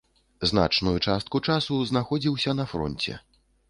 [0.51, 3.25] Значную частку часу знаходзіўся на фронце.